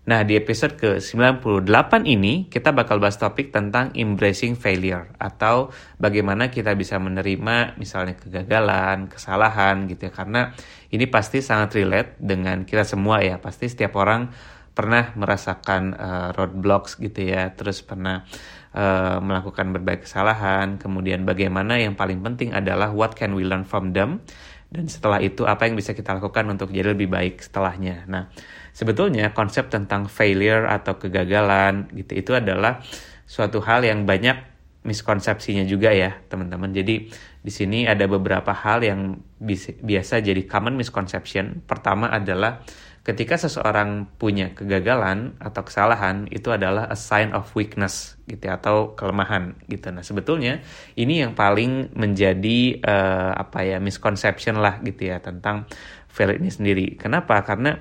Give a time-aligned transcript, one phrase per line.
[0.00, 5.68] Nah, di episode ke-98 ini kita bakal bahas topik tentang embracing failure atau
[6.00, 10.12] bagaimana kita bisa menerima misalnya kegagalan, kesalahan gitu ya.
[10.16, 10.56] Karena
[10.88, 13.36] ini pasti sangat relate dengan kita semua ya.
[13.36, 14.32] Pasti setiap orang
[14.72, 18.24] pernah merasakan uh, roadblocks gitu ya, terus pernah
[18.72, 23.92] uh, melakukan berbagai kesalahan, kemudian bagaimana yang paling penting adalah what can we learn from
[23.92, 24.24] them
[24.70, 28.06] dan setelah itu apa yang bisa kita lakukan untuk jadi lebih baik setelahnya.
[28.06, 28.30] Nah,
[28.72, 32.82] sebetulnya konsep tentang failure atau kegagalan gitu itu adalah
[33.26, 36.72] suatu hal yang banyak miskonsepsinya juga ya, teman-teman.
[36.72, 39.20] Jadi di sini ada beberapa hal yang
[39.84, 41.60] biasa jadi common misconception.
[41.68, 42.64] Pertama adalah
[43.00, 48.96] ketika seseorang punya kegagalan atau kesalahan itu adalah a sign of weakness gitu ya, atau
[48.96, 49.92] kelemahan gitu.
[49.92, 50.64] Nah, sebetulnya
[50.96, 55.68] ini yang paling menjadi uh, apa ya misconception lah gitu ya tentang
[56.08, 56.86] failure ini sendiri.
[56.96, 57.40] Kenapa?
[57.44, 57.76] Karena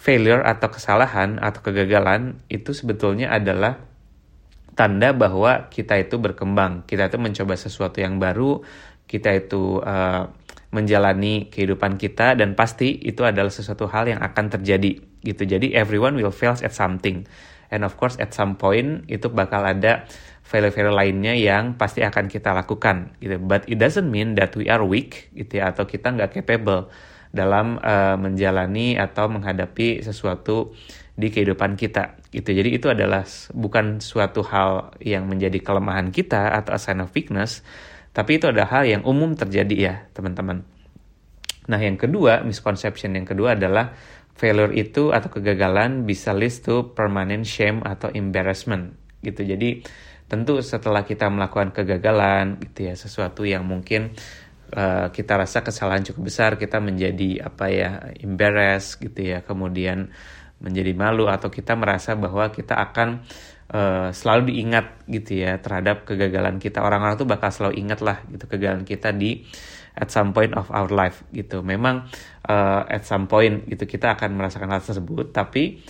[0.00, 3.76] failure atau kesalahan atau kegagalan itu sebetulnya adalah
[4.72, 8.64] tanda bahwa kita itu berkembang, kita itu mencoba sesuatu yang baru,
[9.04, 10.32] kita itu uh,
[10.72, 15.42] menjalani kehidupan kita dan pasti itu adalah sesuatu hal yang akan terjadi gitu.
[15.44, 17.28] Jadi everyone will fail at something.
[17.68, 20.08] And of course at some point itu bakal ada
[20.48, 23.36] failure-failure lainnya yang pasti akan kita lakukan gitu.
[23.36, 26.88] But it doesn't mean that we are weak gitu ya atau kita nggak capable
[27.30, 30.74] dalam uh, menjalani atau menghadapi sesuatu
[31.14, 32.50] di kehidupan kita gitu.
[32.50, 33.22] Jadi itu adalah
[33.54, 37.62] bukan suatu hal yang menjadi kelemahan kita atau sign of weakness,
[38.10, 40.66] tapi itu adalah hal yang umum terjadi ya, teman-teman.
[41.70, 43.94] Nah, yang kedua, misconception yang kedua adalah
[44.34, 49.46] failure itu atau kegagalan bisa lead to permanent shame atau embarrassment gitu.
[49.46, 49.86] Jadi,
[50.26, 54.16] tentu setelah kita melakukan kegagalan gitu ya, sesuatu yang mungkin
[54.74, 57.90] uh, kita rasa kesalahan cukup besar, kita menjadi apa ya,
[58.22, 60.10] embarrassed gitu ya, kemudian
[60.60, 63.24] menjadi malu atau kita merasa bahwa kita akan
[63.72, 66.84] uh, selalu diingat gitu ya terhadap kegagalan kita.
[66.84, 69.46] Orang-orang tuh bakal selalu ingat lah gitu kegagalan kita di
[69.96, 71.64] at some point of our life gitu.
[71.64, 72.06] Memang
[72.46, 75.80] uh, at some point gitu kita akan merasakan hal tersebut tapi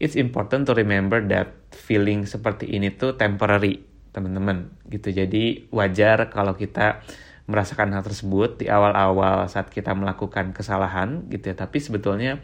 [0.00, 3.82] it's important to remember that feeling seperti ini tuh temporary
[4.14, 5.10] teman-teman gitu.
[5.10, 7.02] Jadi wajar kalau kita
[7.44, 11.56] merasakan hal tersebut di awal-awal saat kita melakukan kesalahan gitu ya.
[11.56, 12.40] Tapi sebetulnya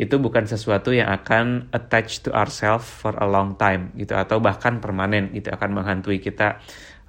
[0.00, 4.80] itu bukan sesuatu yang akan attach to ourselves for a long time gitu atau bahkan
[4.80, 6.56] permanen gitu akan menghantui kita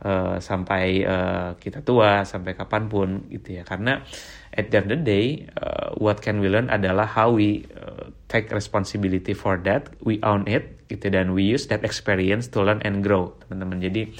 [0.03, 3.63] uh, sampai uh, kita tua sampai kapan pun gitu ya.
[3.63, 4.03] Karena
[4.51, 8.11] at the end of the day uh, what can we learn adalah how we uh,
[8.27, 12.83] take responsibility for that we own it gitu dan we use that experience to learn
[12.83, 13.79] and grow teman-teman.
[13.79, 14.11] Jadi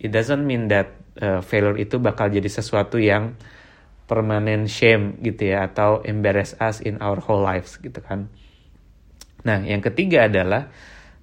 [0.00, 3.36] it doesn't mean that uh, failure itu bakal jadi sesuatu yang
[4.10, 8.26] permanent shame gitu ya atau embarrass us in our whole lives gitu kan.
[9.46, 10.72] Nah, yang ketiga adalah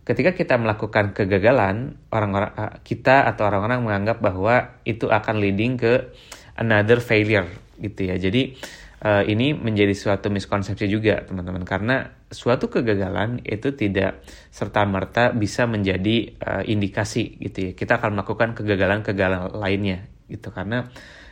[0.07, 6.15] ketika kita melakukan kegagalan, orang-orang eh, kita atau orang-orang menganggap bahwa itu akan leading ke
[6.55, 8.15] another failure gitu ya.
[8.15, 8.55] Jadi
[9.03, 11.61] uh, ini menjadi suatu miskonsepsi juga teman-teman.
[11.67, 17.71] Karena suatu kegagalan itu tidak serta merta bisa menjadi uh, indikasi gitu ya.
[17.77, 20.49] Kita akan melakukan kegagalan-kegagalan lainnya gitu.
[20.49, 20.87] Karena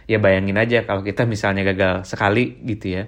[0.06, 3.04] ya bayangin aja kalau kita misalnya gagal sekali gitu ya.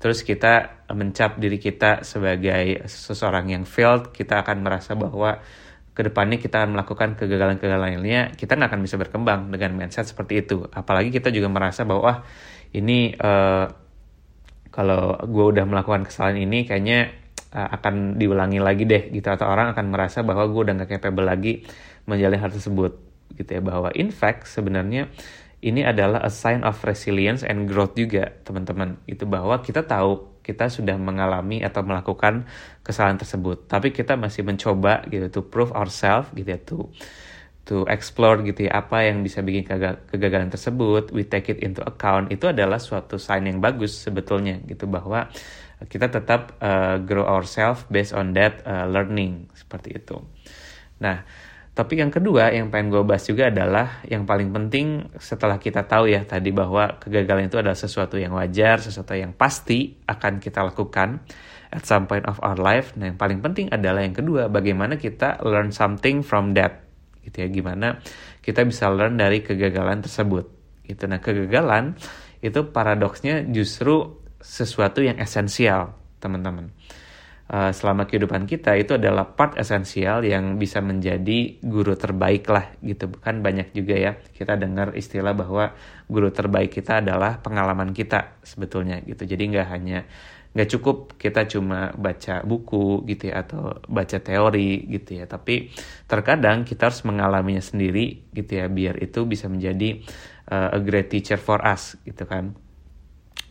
[0.00, 5.38] Terus kita mencap diri kita sebagai seseorang yang failed kita akan merasa bahwa
[5.90, 10.40] ke depannya kita akan melakukan kegagalan-kegagalan lainnya kita nggak akan bisa berkembang dengan mindset seperti
[10.40, 10.64] itu.
[10.72, 12.24] Apalagi kita juga merasa bahwa
[12.72, 13.68] ini uh,
[14.70, 17.10] kalau gue udah melakukan kesalahan ini kayaknya
[17.54, 19.26] uh, akan diulangi lagi deh gitu.
[19.26, 21.66] Atau orang akan merasa bahwa gue udah nggak capable lagi
[22.06, 22.92] menjalani hal tersebut
[23.34, 23.60] gitu ya.
[23.60, 25.10] Bahwa in fact sebenarnya
[25.60, 28.96] ini adalah a sign of resilience and growth juga teman-teman.
[29.04, 32.48] Itu bahwa kita tahu kita sudah mengalami atau melakukan
[32.80, 33.68] kesalahan tersebut.
[33.68, 36.88] Tapi kita masih mencoba gitu to prove ourselves gitu ya to
[37.70, 39.62] to explore gitu ya apa yang bisa bikin
[40.10, 44.90] kegagalan tersebut we take it into account itu adalah suatu sign yang bagus sebetulnya gitu
[44.90, 45.30] bahwa
[45.86, 50.18] kita tetap uh, grow ourselves based on that uh, learning seperti itu
[50.98, 51.22] nah
[51.70, 56.10] Topik yang kedua yang pengen gue bahas juga adalah yang paling penting setelah kita tahu
[56.10, 61.22] ya tadi bahwa kegagalan itu adalah sesuatu yang wajar, sesuatu yang pasti akan kita lakukan.
[61.70, 62.92] at some point of our life.
[62.98, 66.89] Nah, yang paling penting adalah yang kedua, bagaimana kita learn something from that.
[67.30, 68.02] Gitu ya, gimana
[68.42, 70.50] kita bisa learn dari kegagalan tersebut.
[70.82, 71.06] Gitu.
[71.06, 71.94] Nah, kegagalan
[72.42, 76.74] itu paradoksnya justru sesuatu yang esensial, teman-teman.
[77.50, 83.10] Uh, selama kehidupan kita itu adalah part esensial yang bisa menjadi guru terbaik lah gitu
[83.18, 85.74] kan banyak juga ya kita dengar istilah bahwa
[86.06, 90.06] guru terbaik kita adalah pengalaman kita sebetulnya gitu jadi nggak hanya
[90.50, 95.30] nggak cukup kita cuma baca buku gitu ya atau baca teori gitu ya.
[95.30, 95.70] Tapi
[96.10, 100.02] terkadang kita harus mengalaminya sendiri gitu ya biar itu bisa menjadi
[100.50, 102.58] uh, a great teacher for us gitu kan.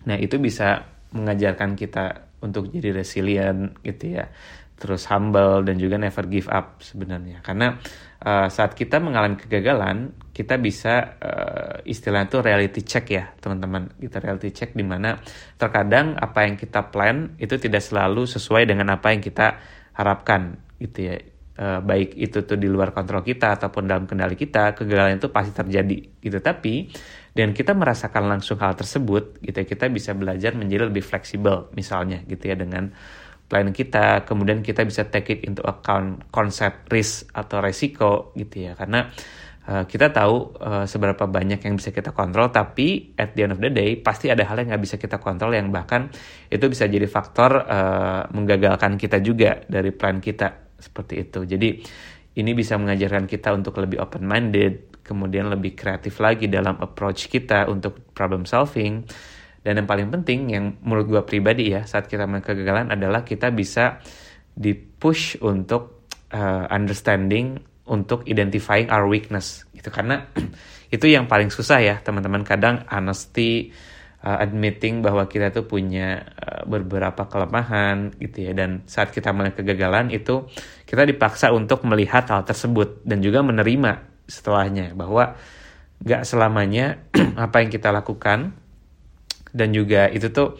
[0.07, 4.31] Nah itu bisa mengajarkan kita untuk jadi resilient gitu ya
[4.79, 7.43] terus humble dan juga never give up sebenarnya.
[7.43, 7.75] Karena
[8.23, 13.91] uh, saat kita mengalami kegagalan kita bisa uh, istilahnya itu reality check ya teman-teman.
[13.99, 15.19] Kita reality check di mana
[15.59, 19.59] terkadang apa yang kita plan itu tidak selalu sesuai dengan apa yang kita
[19.99, 21.19] harapkan gitu ya.
[21.59, 25.51] Uh, baik itu tuh di luar kontrol kita ataupun dalam kendali kita kegagalan itu pasti
[25.51, 26.39] terjadi gitu.
[26.39, 26.87] Tapi
[27.35, 32.23] dan kita merasakan langsung hal tersebut gitu ya, kita bisa belajar menjadi lebih fleksibel misalnya
[32.25, 32.95] gitu ya dengan
[33.49, 38.77] plan kita kemudian kita bisa take it into account konsep risk atau resiko gitu ya
[38.77, 39.09] karena
[39.65, 43.59] uh, kita tahu uh, seberapa banyak yang bisa kita kontrol tapi at the end of
[43.59, 46.13] the day pasti ada hal yang nggak bisa kita kontrol yang bahkan
[46.53, 51.69] itu bisa jadi faktor uh, menggagalkan kita juga dari plan kita seperti itu jadi
[52.39, 57.65] ini bisa mengajarkan kita untuk lebih open minded kemudian lebih kreatif lagi dalam approach kita
[57.65, 59.01] untuk problem solving.
[59.59, 63.51] Dan yang paling penting yang menurut gue pribadi ya saat kita mengalami kegagalan adalah kita
[63.51, 63.99] bisa
[64.55, 67.59] di push untuk uh, understanding
[67.89, 69.89] untuk identifying our weakness gitu.
[69.89, 70.29] Karena
[70.95, 72.45] itu yang paling susah ya teman-teman.
[72.45, 73.73] Kadang honesty
[74.23, 78.51] uh, admitting bahwa kita tuh punya uh, beberapa kelemahan gitu ya.
[78.55, 80.47] Dan saat kita mengalami kegagalan itu
[80.85, 85.33] kita dipaksa untuk melihat hal tersebut dan juga menerima setelahnya bahwa
[86.05, 87.01] gak selamanya
[87.49, 88.55] apa yang kita lakukan
[89.51, 90.57] dan juga itu tuh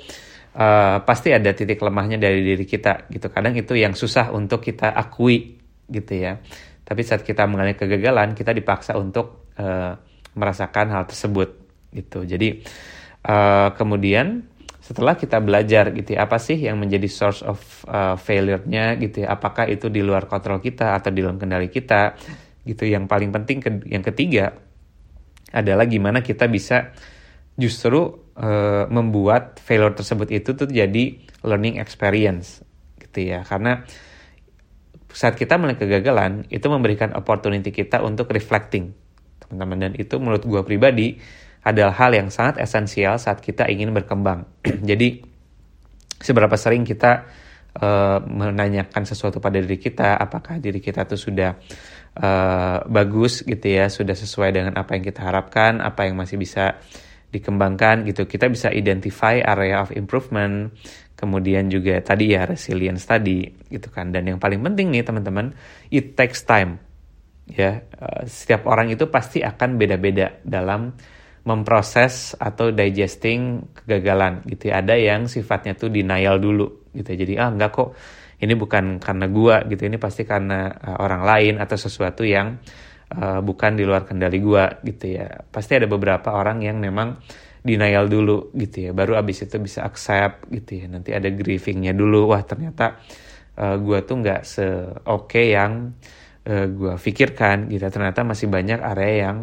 [0.56, 3.30] uh, pasti ada titik lemahnya dari diri kita gitu.
[3.30, 5.58] Kadang itu yang susah untuk kita akui
[5.90, 6.38] gitu ya.
[6.86, 9.94] Tapi saat kita mengalami kegagalan kita dipaksa untuk uh,
[10.34, 11.50] merasakan hal tersebut
[11.94, 12.26] gitu.
[12.26, 12.66] Jadi
[13.26, 14.46] uh, kemudian
[14.80, 19.38] setelah kita belajar gitu ya, apa sih yang menjadi source of uh, failure-nya gitu ya?
[19.38, 22.18] Apakah itu di luar kontrol kita atau di dalam kendali kita?
[22.66, 24.50] Gitu yang paling penting ke, yang ketiga
[25.54, 26.94] adalah gimana kita bisa
[27.58, 32.64] justru uh, membuat failure tersebut itu tuh jadi learning experience
[32.98, 33.44] gitu ya.
[33.44, 33.84] Karena
[35.12, 38.96] saat kita melihat kegagalan itu memberikan opportunity kita untuk reflecting
[39.44, 39.78] teman-teman.
[39.90, 41.20] Dan itu menurut gue pribadi
[41.60, 44.48] adalah hal yang sangat esensial saat kita ingin berkembang.
[44.90, 45.20] Jadi
[46.20, 47.28] seberapa sering kita
[47.80, 51.56] uh, menanyakan sesuatu pada diri kita apakah diri kita tuh sudah
[52.20, 56.80] uh, bagus gitu ya sudah sesuai dengan apa yang kita harapkan apa yang masih bisa
[57.30, 58.26] dikembangkan gitu.
[58.26, 60.74] Kita bisa identify area of improvement
[61.20, 64.10] kemudian juga tadi ya resilience tadi gitu kan.
[64.10, 65.54] Dan yang paling penting nih teman-teman
[65.94, 66.80] it takes time.
[67.50, 70.94] Ya uh, setiap orang itu pasti akan beda-beda dalam
[71.48, 74.82] memproses atau digesting kegagalan gitu ya.
[74.82, 77.18] Ada yang sifatnya tuh denial dulu gitu ya.
[77.26, 77.90] jadi ah enggak kok
[78.40, 82.60] ini bukan karena gua gitu ini pasti karena uh, orang lain atau sesuatu yang
[83.14, 85.46] uh, bukan di luar kendali gua gitu ya.
[85.50, 87.18] Pasti ada beberapa orang yang memang
[87.66, 88.92] denial dulu gitu ya.
[88.96, 90.86] Baru abis itu bisa accept gitu ya.
[90.88, 92.32] Nanti ada grievingnya dulu.
[92.32, 93.02] Wah ternyata
[93.58, 94.66] uh, gua tuh nggak se
[95.10, 95.98] oke yang
[96.48, 97.84] uh, gua pikirkan gitu.
[97.90, 99.38] Ternyata masih banyak area yang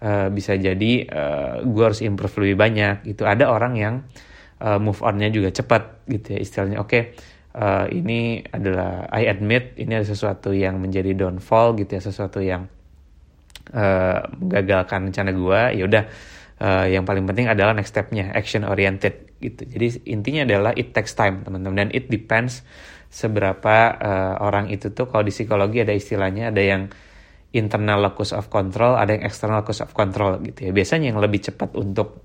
[0.00, 3.26] uh, bisa jadi uh, gua harus improve lebih banyak gitu.
[3.26, 3.94] Ada orang yang
[4.62, 6.38] uh, move onnya juga cepat gitu ya.
[6.40, 7.02] Istilahnya oke okay,
[7.56, 12.02] uh, ini adalah I admit ini ada sesuatu yang menjadi downfall gitu ya.
[12.02, 12.79] Sesuatu yang
[13.74, 16.04] uh, rencana gue ya udah
[16.60, 21.16] uh, yang paling penting adalah next stepnya action oriented gitu jadi intinya adalah it takes
[21.16, 22.62] time teman-teman dan it depends
[23.10, 26.82] seberapa uh, orang itu tuh kalau di psikologi ada istilahnya ada yang
[27.50, 31.42] internal locus of control ada yang external locus of control gitu ya biasanya yang lebih
[31.42, 32.22] cepat untuk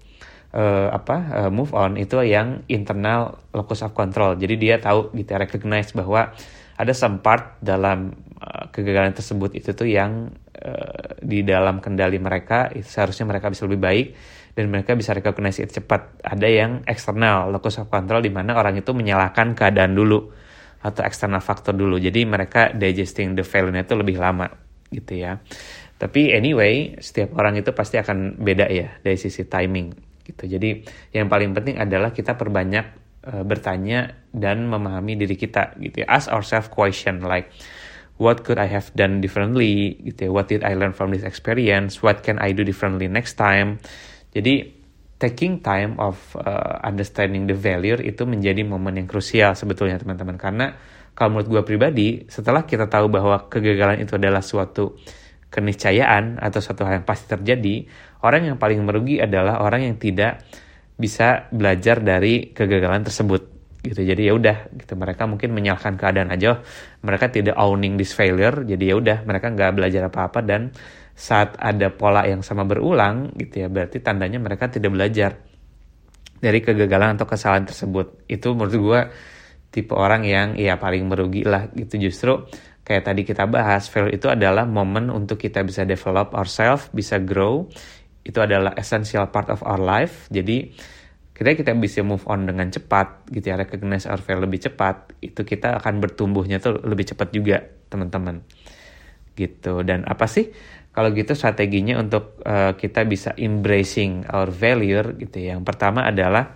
[0.56, 4.40] uh, apa uh, move on itu yang internal locus of control.
[4.40, 6.32] Jadi dia tahu gitu recognize bahwa
[6.75, 10.32] ada some part dalam uh, kegagalan tersebut itu tuh yang
[10.62, 14.08] uh, di dalam kendali mereka seharusnya mereka bisa lebih baik
[14.56, 16.24] dan mereka bisa recognize itu cepat.
[16.24, 20.32] Ada yang eksternal locus of control di mana orang itu menyalahkan keadaan dulu
[20.80, 22.00] atau eksternal faktor dulu.
[22.00, 24.48] Jadi mereka digesting the failure itu lebih lama
[24.90, 25.44] gitu ya.
[25.96, 29.92] Tapi anyway, setiap orang itu pasti akan beda ya dari sisi timing
[30.24, 30.48] gitu.
[30.48, 36.08] Jadi yang paling penting adalah kita perbanyak uh, bertanya dan memahami diri kita gitu ya
[36.10, 37.50] ask ourselves question like
[38.17, 40.31] what could I have done differently gitu ya.
[40.31, 42.00] What did I learn from this experience?
[42.00, 43.84] What can I do differently next time?
[44.31, 44.72] Jadi
[45.15, 50.36] taking time of uh, understanding the value itu menjadi momen yang krusial sebetulnya teman-teman.
[50.36, 50.75] Karena
[51.15, 55.00] kalau menurut gue pribadi setelah kita tahu bahwa kegagalan itu adalah suatu
[55.48, 57.88] keniscayaan atau suatu hal yang pasti terjadi
[58.27, 60.43] orang yang paling merugi adalah orang yang tidak
[61.00, 63.55] bisa belajar dari kegagalan tersebut
[63.86, 64.01] gitu.
[64.01, 64.98] Jadi ya udah gitu.
[64.98, 66.60] Mereka mungkin menyalahkan keadaan aja.
[67.06, 68.65] Mereka tidak owning this failure.
[68.65, 70.42] Jadi ya udah mereka nggak belajar apa-apa.
[70.42, 70.74] Dan
[71.15, 75.39] saat ada pola yang sama berulang gitu ya berarti tandanya mereka tidak belajar
[76.44, 78.27] dari kegagalan atau kesalahan tersebut.
[78.27, 79.01] Itu menurut gue
[79.72, 81.96] tipe orang yang ya paling merugi lah gitu.
[81.98, 82.44] Justru
[82.84, 87.65] kayak tadi kita bahas failure itu adalah momen untuk kita bisa develop ourselves bisa grow.
[88.25, 90.27] Itu adalah essential part of our life.
[90.34, 90.75] Jadi
[91.36, 95.44] kita kita bisa move on dengan cepat gitu ya recognize our value lebih cepat itu
[95.44, 97.60] kita akan bertumbuhnya tuh lebih cepat juga
[97.92, 98.39] teman-teman.
[99.36, 99.84] Gitu.
[99.84, 100.48] Dan apa sih?
[100.96, 105.60] Kalau gitu strateginya untuk uh, kita bisa embracing our value gitu ya.
[105.60, 106.56] Yang pertama adalah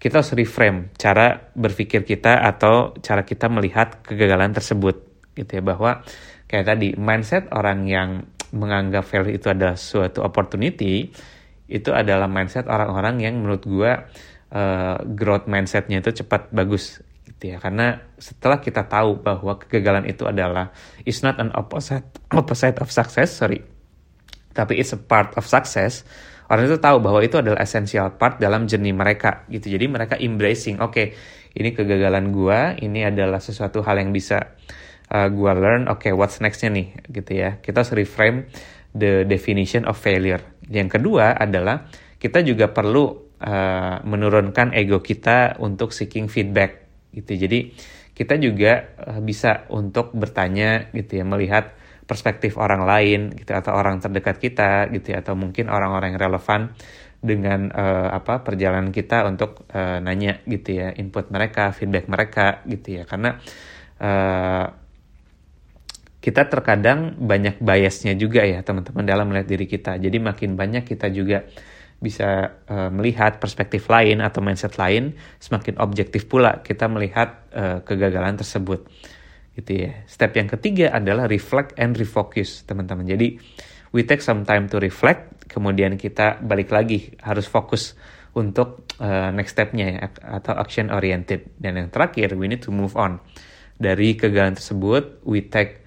[0.00, 5.04] kita harus reframe cara berpikir kita atau cara kita melihat kegagalan tersebut
[5.36, 5.60] gitu ya.
[5.60, 6.00] Bahwa
[6.48, 8.24] kayak tadi mindset orang yang
[8.56, 11.12] menganggap value itu adalah suatu opportunity
[11.68, 13.92] itu adalah mindset orang-orang yang menurut gue
[14.52, 17.58] uh, growth mindsetnya itu cepat bagus gitu ya.
[17.60, 20.70] Karena setelah kita tahu bahwa kegagalan itu adalah
[21.08, 23.64] is not an opposite opposite of success sorry.
[24.54, 26.06] Tapi it's a part of success.
[26.44, 29.72] Orang itu tahu bahwa itu adalah essential part dalam journey mereka gitu.
[29.72, 31.06] Jadi mereka embracing oke okay,
[31.56, 34.52] ini kegagalan gue ini adalah sesuatu hal yang bisa
[35.08, 37.56] uh, gue learn oke okay, what's nextnya nih gitu ya.
[37.64, 38.52] Kita harus reframe
[38.94, 45.92] the definition of failure yang kedua adalah kita juga perlu uh, menurunkan ego kita untuk
[45.92, 47.36] seeking feedback gitu.
[47.36, 47.74] Jadi
[48.16, 54.00] kita juga uh, bisa untuk bertanya gitu ya, melihat perspektif orang lain gitu atau orang
[54.00, 56.72] terdekat kita gitu ya, atau mungkin orang-orang yang relevan
[57.24, 63.00] dengan uh, apa perjalanan kita untuk uh, nanya gitu ya input mereka feedback mereka gitu
[63.00, 63.40] ya karena
[63.96, 64.83] uh,
[66.24, 70.00] kita terkadang banyak biasnya juga ya teman-teman dalam melihat diri kita.
[70.00, 71.44] Jadi makin banyak kita juga
[72.00, 78.40] bisa uh, melihat perspektif lain atau mindset lain, semakin objektif pula kita melihat uh, kegagalan
[78.40, 78.88] tersebut.
[79.52, 80.00] Gitu ya.
[80.08, 83.04] Step yang ketiga adalah reflect and refocus, teman-teman.
[83.04, 83.36] Jadi
[83.92, 87.92] we take some time to reflect, kemudian kita balik lagi harus fokus
[88.32, 90.08] untuk uh, next stepnya ya,
[90.40, 91.52] atau action oriented.
[91.60, 93.20] Dan yang terakhir, we need to move on
[93.76, 95.20] dari kegagalan tersebut.
[95.28, 95.83] We take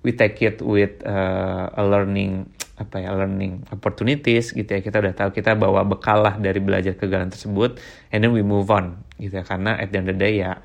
[0.00, 2.48] we take it with uh, a learning
[2.80, 4.80] apa ya learning opportunities gitu ya.
[4.80, 7.76] Kita udah tahu kita bawa bekal lah dari belajar kegagalan tersebut
[8.08, 9.44] and then we move on gitu ya.
[9.44, 10.64] Karena at the end of the day ya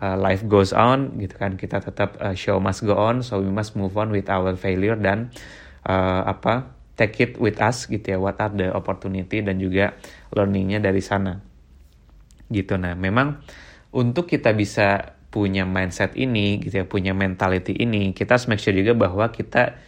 [0.00, 1.60] uh, life goes on gitu kan.
[1.60, 4.96] Kita tetap uh, show must go on so we must move on with our failure
[4.96, 5.28] dan
[5.84, 8.18] uh, apa take it with us gitu ya.
[8.18, 9.92] What are the opportunity dan juga
[10.32, 11.44] learningnya dari sana
[12.48, 12.80] gitu.
[12.80, 13.44] Nah memang
[13.92, 18.74] untuk kita bisa punya mindset ini gitu ya punya mentality ini kita harus make sure
[18.74, 19.78] juga bahwa kita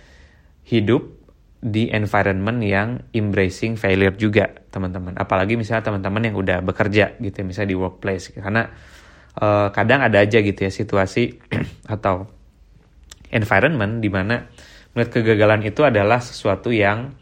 [0.63, 1.23] hidup
[1.63, 5.15] di environment yang embracing failure juga teman-teman.
[5.15, 8.67] Apalagi misalnya teman-teman yang udah bekerja gitu ya misalnya di workplace karena
[9.39, 11.39] uh, kadang ada aja gitu ya situasi
[11.95, 12.27] atau
[13.31, 14.51] environment di mana
[14.93, 17.15] melihat kegagalan itu adalah sesuatu yang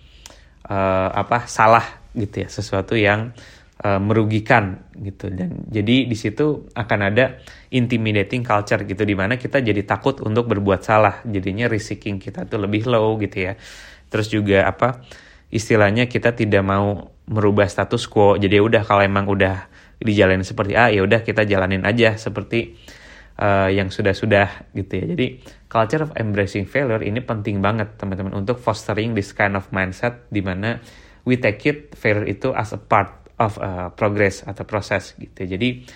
[0.65, 1.85] uh, apa salah
[2.17, 2.49] gitu ya.
[2.49, 3.37] Sesuatu yang
[3.81, 5.33] uh, merugikan gitu.
[5.33, 7.41] Dan jadi di situ akan ada
[7.73, 11.25] intimidating culture gitu di mana kita jadi takut untuk berbuat salah.
[11.25, 13.53] Jadinya risking kita tuh lebih low gitu ya.
[14.11, 15.01] Terus juga apa
[15.51, 18.37] istilahnya kita tidak mau merubah status quo.
[18.37, 19.71] Jadi ya udah kalau emang udah
[20.01, 22.73] dijalanin seperti A ya udah kita jalanin aja seperti
[23.37, 25.05] uh, yang sudah-sudah gitu ya.
[25.13, 25.27] Jadi
[25.69, 30.41] culture of embracing failure ini penting banget teman-teman untuk fostering this kind of mindset di
[30.41, 30.81] mana
[31.29, 35.49] we take it failure itu as a part of uh, progress atau proses gitu.
[35.49, 35.89] Jadi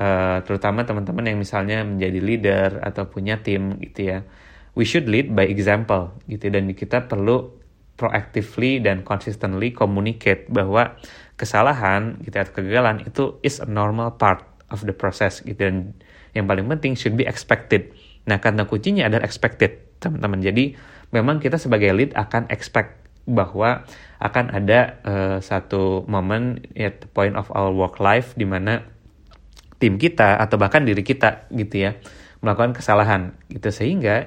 [0.00, 4.18] uh, terutama teman-teman yang misalnya menjadi leader atau punya tim gitu ya,
[4.72, 7.52] we should lead by example gitu dan kita perlu
[8.00, 10.96] proactively dan consistently communicate bahwa
[11.36, 14.42] kesalahan gitu atau kegagalan itu is a normal part
[14.72, 15.92] of the process gitu dan
[16.32, 17.90] yang paling penting should be expected.
[18.28, 20.44] Nah, karena kuncinya adalah expected, teman-teman.
[20.44, 20.76] Jadi,
[21.10, 23.84] memang kita sebagai lead akan expect bahwa
[24.18, 28.82] akan ada uh, satu momen at the point of our work life di mana
[29.78, 31.90] tim kita atau bahkan diri kita gitu ya
[32.42, 33.70] melakukan kesalahan gitu.
[33.70, 34.26] Sehingga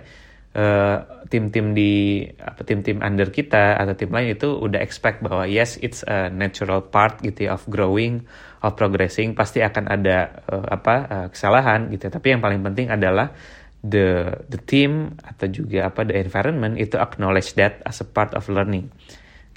[0.56, 5.80] uh, tim-tim di apa tim-tim under kita atau tim lain itu udah expect bahwa yes
[5.80, 8.28] it's a natural part gitu ya, of growing
[8.62, 13.32] of progressing pasti akan ada uh, apa uh, kesalahan gitu tapi yang paling penting adalah
[13.82, 18.46] the the team atau juga apa the environment itu acknowledge that as a part of
[18.48, 18.90] learning.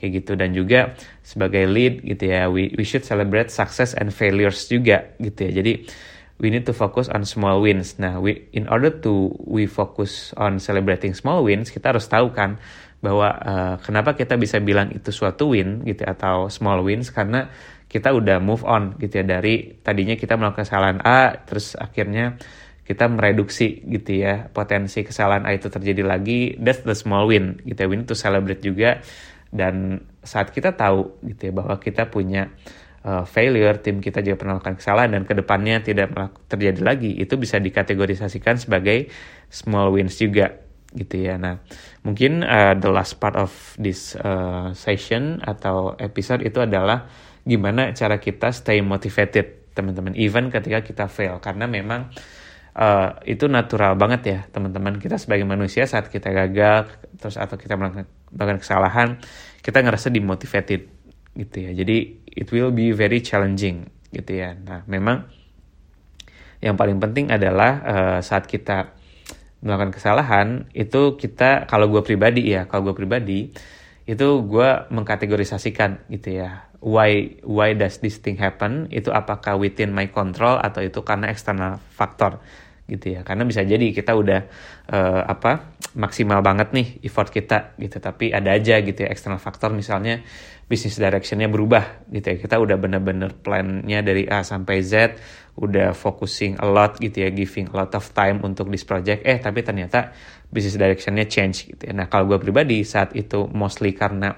[0.01, 0.33] Kayak gitu.
[0.35, 5.49] Dan juga sebagai lead gitu ya we we should celebrate success and failures juga gitu
[5.49, 5.63] ya.
[5.63, 5.73] Jadi
[6.43, 7.97] we need to focus on small wins.
[8.03, 12.59] Nah, we in order to we focus on celebrating small wins, kita harus tahu kan
[13.05, 17.53] bahwa uh, kenapa kita bisa bilang itu suatu win gitu atau small wins karena
[17.87, 19.25] kita udah move on gitu ya.
[19.39, 22.41] Dari tadinya kita melakukan kesalahan A terus akhirnya
[22.85, 27.85] kita mereduksi gitu ya potensi kesalahan A itu terjadi lagi that's the small win gitu
[27.85, 29.01] ya we need to celebrate juga
[29.55, 32.51] dan saat kita tahu gitu ya bahwa kita punya
[33.05, 36.11] uh, failure, tim kita juga pernah melakukan kesalahan dan ke depannya tidak
[36.49, 39.13] terjadi lagi, itu bisa dikategorisasikan sebagai
[39.53, 40.65] small wins juga
[40.95, 41.37] gitu ya.
[41.39, 41.61] Nah,
[42.03, 47.07] mungkin uh, the last part of this uh, session atau episode itu adalah
[47.45, 52.09] gimana cara kita stay motivated, teman-teman, even ketika kita fail, karena memang
[53.23, 54.99] itu natural banget ya, teman-teman.
[54.99, 59.23] Kita sebagai manusia saat kita gagal, terus atau kita melakukan kesalahan,
[59.63, 60.91] kita ngerasa dimotivated
[61.39, 61.71] gitu ya.
[61.71, 64.59] Jadi it will be very challenging gitu ya.
[64.59, 65.27] Nah, memang
[66.59, 68.95] yang paling penting adalah uh, saat kita
[69.65, 73.55] melakukan kesalahan itu kita kalau gue pribadi ya, kalau gue pribadi
[74.05, 76.69] itu gue mengkategorisasikan gitu ya.
[76.85, 78.93] Why why does this thing happen?
[78.93, 82.45] Itu apakah within my control atau itu karena external faktor
[82.85, 83.21] gitu ya.
[83.25, 84.41] Karena bisa jadi kita udah
[84.93, 87.97] uh, apa maksimal banget nih effort kita gitu.
[88.01, 90.21] Tapi ada aja gitu ya eksternal faktor misalnya
[90.65, 92.37] bisnis directionnya berubah gitu ya.
[92.41, 95.17] Kita udah bener-bener plannya dari A sampai Z
[95.55, 99.23] udah focusing a lot gitu ya giving a lot of time untuk this project.
[99.23, 100.11] Eh tapi ternyata
[100.51, 101.93] bisnis directionnya change gitu ya.
[101.95, 104.35] Nah kalau gue pribadi saat itu mostly karena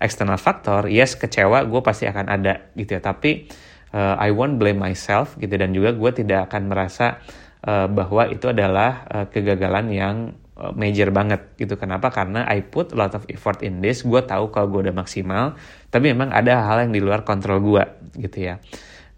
[0.00, 3.02] external faktor yes kecewa gue pasti akan ada gitu ya.
[3.02, 3.50] Tapi
[3.92, 5.52] uh, I won't blame myself gitu.
[5.58, 7.18] Dan juga gue tidak akan merasa
[7.64, 10.16] uh, bahwa itu adalah uh, kegagalan yang
[10.56, 11.76] uh, major banget gitu.
[11.76, 12.12] Kenapa?
[12.12, 14.04] Karena I put a lot of effort in this.
[14.04, 15.56] Gue tahu kalau gue udah maksimal,
[15.88, 17.84] tapi memang ada hal yang di luar kontrol gue
[18.20, 18.60] gitu ya.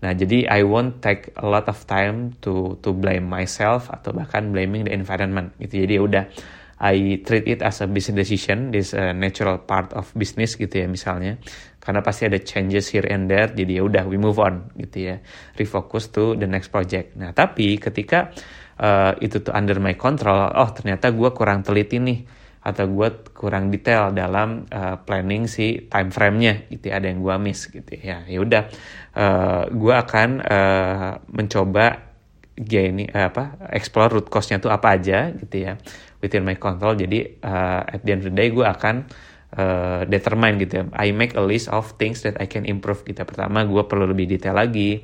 [0.02, 4.50] Nah, jadi I won't take a lot of time to to blame myself atau bahkan
[4.50, 5.86] blaming the environment gitu.
[5.86, 6.24] Jadi ya udah
[6.82, 10.90] I treat it as a business decision, this a natural part of business gitu ya
[10.90, 11.38] misalnya.
[11.78, 15.22] Karena pasti ada changes here and there, jadi ya udah we move on gitu ya,
[15.54, 17.14] refocus to the next project.
[17.14, 18.34] Nah tapi ketika
[18.82, 22.18] uh, itu tuh under my control, oh ternyata gue kurang teliti nih
[22.62, 27.34] atau gue kurang detail dalam uh, planning si time frame-nya gitu ya, ada yang gue
[27.38, 28.26] miss gitu ya.
[28.26, 28.62] Ya udah,
[29.18, 32.10] uh, gue akan uh, mencoba
[32.52, 35.80] gini apa explore root cause-nya tuh apa aja gitu ya
[36.22, 36.94] within my control.
[36.94, 39.10] Jadi uh, at the end of the day gue akan
[39.58, 40.84] uh, determine gitu ya.
[40.94, 44.30] I make a list of things that I can improve gitu pertama gue perlu lebih
[44.30, 45.02] detail lagi.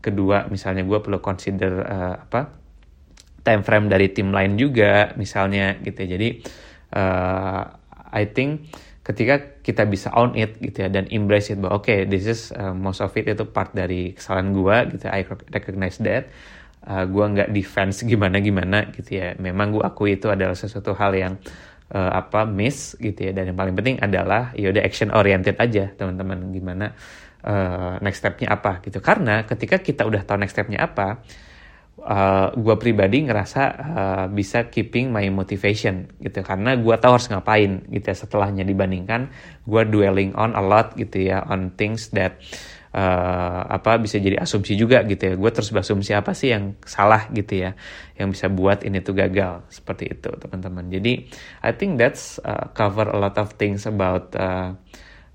[0.00, 2.56] Kedua misalnya gue perlu consider uh, apa
[3.44, 6.08] time frame dari tim lain juga misalnya gitu ya.
[6.16, 6.28] Jadi
[6.96, 7.62] uh,
[8.14, 11.98] I think ketika kita bisa own it gitu ya dan embrace it bahwa oke okay,
[12.06, 16.30] this is uh, most of it itu part dari kesalahan gue gitu I recognize that
[16.86, 19.36] uh, gue nggak defense gimana gimana gitu ya.
[19.36, 21.34] Memang gue akui itu adalah sesuatu hal yang
[21.92, 23.32] uh, apa miss gitu ya.
[23.36, 26.48] Dan yang paling penting adalah ya udah action oriented aja teman-teman.
[26.54, 26.86] Gimana
[27.44, 29.02] uh, next stepnya apa gitu.
[29.04, 31.20] Karena ketika kita udah tahu next stepnya apa
[32.00, 36.40] uh, gue pribadi ngerasa uh, bisa keeping my motivation gitu.
[36.40, 39.28] Karena gue tahu harus ngapain gitu ya setelahnya dibandingkan
[39.68, 42.40] gue dwelling on a lot gitu ya on things that
[42.94, 45.34] uh, apa bisa jadi asumsi juga gitu ya.
[45.38, 47.74] Gue terus berasumsi apa sih yang salah gitu ya
[48.18, 49.66] yang bisa buat ini tuh gagal.
[49.70, 50.90] Seperti itu teman-teman.
[50.90, 51.30] Jadi
[51.62, 54.74] I think that's uh, cover a lot of things about uh,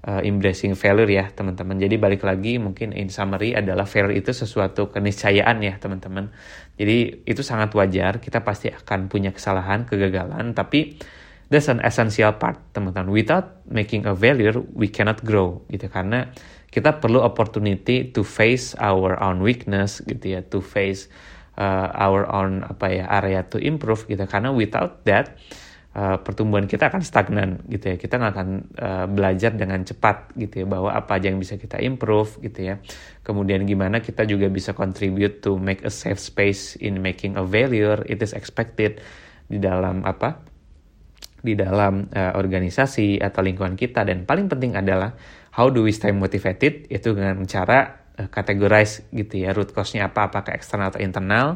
[0.06, 1.82] uh, embracing failure ya teman-teman.
[1.82, 6.30] Jadi balik lagi mungkin in summary adalah failure itu sesuatu keniscayaan ya teman-teman.
[6.78, 8.22] Jadi itu sangat wajar.
[8.22, 11.02] Kita pasti akan punya kesalahan kegagalan tapi
[11.50, 13.10] that's an essential part teman-teman.
[13.10, 15.90] Without making a failure we cannot grow gitu.
[15.90, 16.30] Karena
[16.76, 21.08] kita perlu opportunity to face our own weakness gitu ya to face
[21.56, 24.20] uh, our own apa ya area to improve gitu.
[24.28, 25.40] Karena without that
[25.96, 27.98] uh, pertumbuhan kita akan stagnan gitu ya.
[27.98, 31.80] Kita nggak akan uh, belajar dengan cepat gitu ya bahwa apa aja yang bisa kita
[31.80, 32.84] improve gitu ya.
[33.24, 38.04] Kemudian gimana kita juga bisa contribute to make a safe space in making a failure
[38.12, 39.00] it is expected
[39.48, 40.44] di dalam apa
[41.46, 44.04] di dalam uh, organisasi atau lingkungan kita.
[44.04, 45.14] Dan paling penting adalah
[45.56, 50.28] how do we stay motivated itu dengan cara uh, categorize gitu ya root cause-nya apa
[50.28, 51.56] apakah eksternal atau internal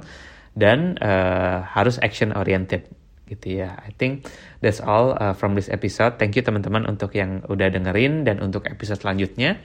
[0.56, 2.88] dan uh, harus action oriented
[3.30, 3.78] gitu ya.
[3.86, 4.26] I think
[4.60, 6.18] that's all uh, from this episode.
[6.18, 9.62] Thank you teman-teman untuk yang udah dengerin dan untuk episode selanjutnya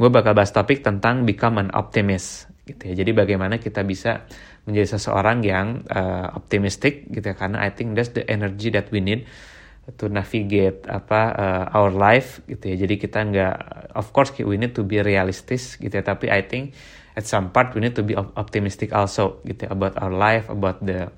[0.00, 3.04] gue bakal bahas topik tentang become an optimist gitu ya.
[3.04, 4.24] Jadi bagaimana kita bisa
[4.64, 9.04] menjadi seseorang yang uh, optimistic gitu ya karena I think that's the energy that we
[9.04, 9.28] need
[9.98, 12.86] to navigate apa uh, our life gitu ya.
[12.86, 13.56] Jadi kita nggak
[13.98, 16.76] of course we need to be realistic gitu ya, tapi I think
[17.18, 20.78] at some part we need to be optimistic also gitu ya, about our life, about
[20.80, 21.10] the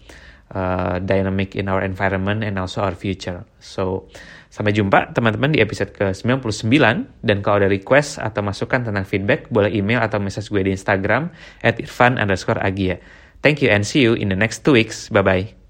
[0.57, 3.45] uh, dynamic in our environment and also our future.
[3.61, 4.09] So
[4.49, 6.73] sampai jumpa teman-teman di episode ke-99
[7.21, 11.29] dan kalau ada request atau masukan tentang feedback boleh email atau message gue di Instagram
[11.61, 12.97] at irfan underscore agia.
[13.45, 15.13] Thank you and see you in the next two weeks.
[15.13, 15.64] Bye-bye.